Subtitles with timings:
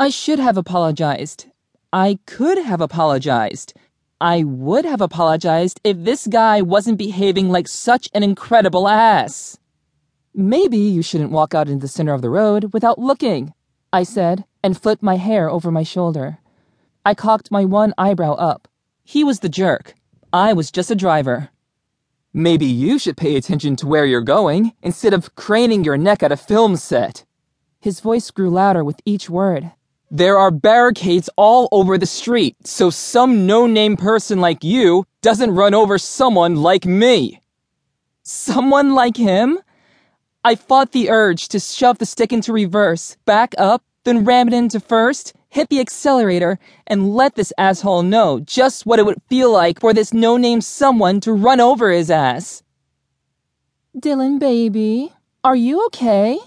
[0.00, 1.46] I should have apologized.
[1.92, 3.74] I could have apologized.
[4.20, 9.58] I would have apologized if this guy wasn't behaving like such an incredible ass.
[10.32, 13.54] Maybe you shouldn't walk out into the center of the road without looking,
[13.92, 16.38] I said, and flipped my hair over my shoulder.
[17.04, 18.68] I cocked my one eyebrow up.
[19.02, 19.94] He was the jerk.
[20.32, 21.48] I was just a driver.
[22.32, 26.30] Maybe you should pay attention to where you're going instead of craning your neck at
[26.30, 27.24] a film set.
[27.80, 29.72] His voice grew louder with each word.
[30.10, 35.74] There are barricades all over the street, so some no-name person like you doesn't run
[35.74, 37.42] over someone like me.
[38.22, 39.58] Someone like him?
[40.42, 44.54] I fought the urge to shove the stick into reverse, back up, then ram it
[44.54, 49.52] into first, hit the accelerator, and let this asshole know just what it would feel
[49.52, 52.62] like for this no-name someone to run over his ass.
[53.98, 55.12] Dillon, baby,
[55.44, 56.38] are you okay?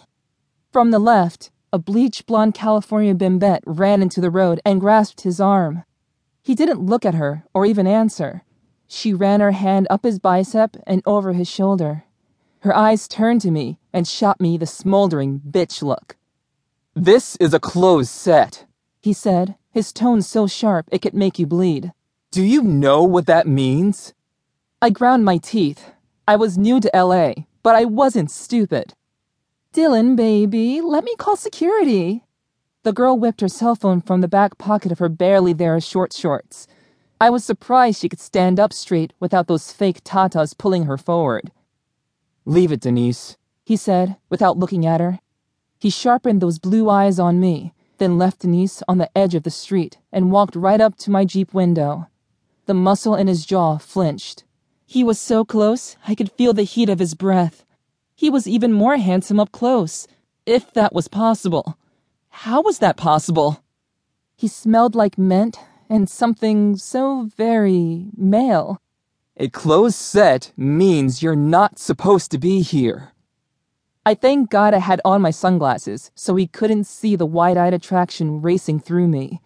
[0.71, 5.39] From the left, a bleach blonde California bimbette ran into the road and grasped his
[5.39, 5.83] arm.
[6.43, 8.43] He didn't look at her or even answer.
[8.87, 12.03] She ran her hand up his bicep and over his shoulder.
[12.59, 16.17] Her eyes turned to me and shot me the smoldering bitch look.
[16.93, 18.65] This is a closed set,
[18.99, 21.93] he said, his tone so sharp it could make you bleed.
[22.31, 24.13] Do you know what that means?
[24.81, 25.91] I ground my teeth.
[26.27, 28.93] I was new to LA, but I wasn't stupid.
[29.73, 32.25] Dillon, baby, let me call security.
[32.83, 36.11] The girl whipped her cell phone from the back pocket of her barely there short
[36.11, 36.67] shorts.
[37.21, 41.53] I was surprised she could stand up straight without those fake tatas pulling her forward.
[42.43, 45.19] Leave it, Denise, he said, without looking at her.
[45.79, 49.49] He sharpened those blue eyes on me, then left Denise on the edge of the
[49.49, 52.09] street and walked right up to my Jeep window.
[52.65, 54.43] The muscle in his jaw flinched.
[54.85, 57.63] He was so close, I could feel the heat of his breath.
[58.21, 60.07] He was even more handsome up close,
[60.45, 61.75] if that was possible.
[62.29, 63.63] How was that possible?
[64.35, 65.57] He smelled like mint
[65.89, 68.79] and something so very male.
[69.37, 73.11] A closed set means you're not supposed to be here.
[74.05, 77.73] I thank God I had on my sunglasses so he couldn't see the wide eyed
[77.73, 79.41] attraction racing through me.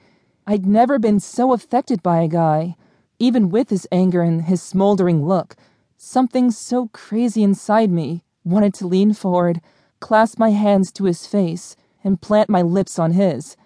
[0.46, 2.76] I'd never been so affected by a guy,
[3.20, 5.56] even with his anger and his smoldering look.
[5.96, 9.60] Something so crazy inside me wanted to lean forward,
[10.00, 13.58] clasp my hands to his face, and plant my lips on his.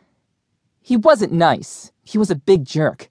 [0.81, 1.91] He wasn't nice.
[2.03, 3.09] He was a big jerk.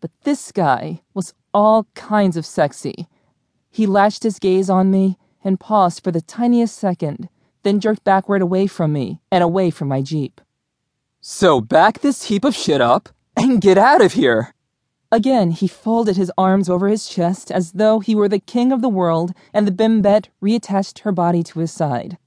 [0.00, 3.08] But this guy was all kinds of sexy.
[3.68, 7.28] He lashed his gaze on me and paused for the tiniest second,
[7.64, 10.40] then jerked backward away from me and away from my Jeep.
[11.20, 14.54] So back this heap of shit up and get out of here.
[15.10, 18.82] Again, he folded his arms over his chest as though he were the king of
[18.82, 22.18] the world, and the bimbette reattached her body to his side.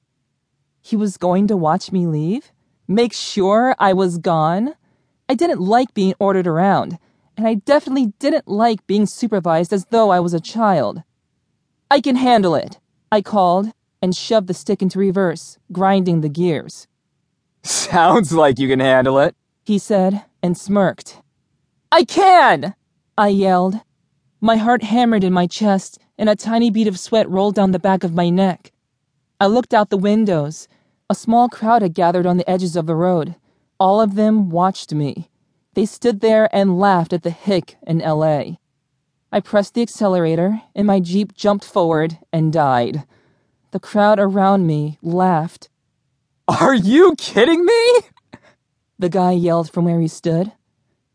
[0.81, 2.51] He was going to watch me leave?
[2.87, 4.73] Make sure I was gone?
[5.29, 6.97] I didn't like being ordered around,
[7.37, 11.03] and I definitely didn't like being supervised as though I was a child.
[11.91, 12.79] I can handle it,
[13.11, 13.71] I called,
[14.01, 16.87] and shoved the stick into reverse, grinding the gears.
[17.63, 21.21] Sounds like you can handle it, he said, and smirked.
[21.93, 22.73] I can!
[23.17, 23.81] I yelled.
[24.39, 27.79] My heart hammered in my chest, and a tiny bead of sweat rolled down the
[27.79, 28.71] back of my neck.
[29.41, 30.69] I looked out the windows.
[31.09, 33.35] A small crowd had gathered on the edges of the road.
[33.77, 35.27] All of them watched me.
[35.73, 38.57] They stood there and laughed at the hick in LA.
[39.31, 43.03] I pressed the accelerator, and my Jeep jumped forward and died.
[43.71, 45.69] The crowd around me laughed.
[46.47, 47.93] Are you kidding me?
[48.99, 50.51] The guy yelled from where he stood.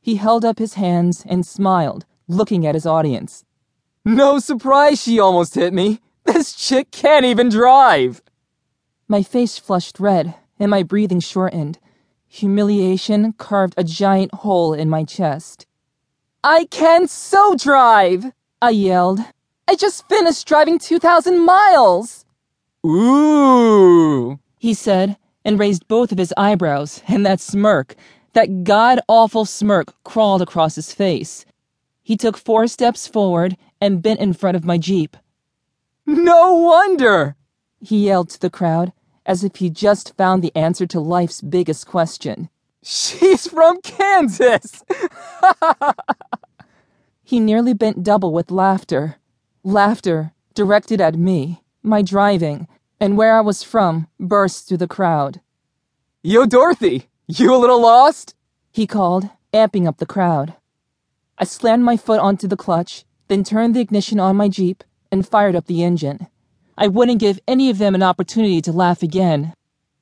[0.06, 3.44] He held up his hands and smiled, looking at his audience.
[4.04, 6.00] No surprise she almost hit me.
[6.24, 8.22] This chick can't even drive.
[9.08, 11.80] My face flushed red and my breathing shortened.
[12.28, 15.66] Humiliation carved a giant hole in my chest.
[16.44, 18.26] I can so drive!
[18.62, 19.18] I yelled.
[19.66, 22.24] I just finished driving 2,000 miles!
[22.86, 27.96] Ooh, he said, and raised both of his eyebrows, and that smirk,
[28.36, 31.46] that god awful smirk crawled across his face.
[32.02, 35.16] He took four steps forward and bent in front of my Jeep.
[36.04, 37.34] No wonder!
[37.80, 38.92] He yelled to the crowd,
[39.24, 42.50] as if he just found the answer to life's biggest question.
[42.82, 44.84] She's from Kansas!
[47.24, 49.16] he nearly bent double with laughter.
[49.64, 52.68] Laughter directed at me, my driving,
[53.00, 55.40] and where I was from burst through the crowd.
[56.22, 57.08] Yo, Dorothy!
[57.28, 58.35] You a little lost?
[58.76, 60.52] He called, amping up the crowd.
[61.38, 65.26] I slammed my foot onto the clutch, then turned the ignition on my Jeep and
[65.26, 66.26] fired up the engine.
[66.76, 69.54] I wouldn't give any of them an opportunity to laugh again,